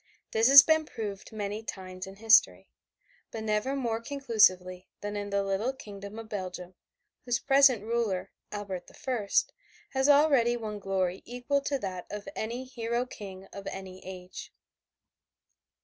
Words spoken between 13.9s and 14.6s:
age.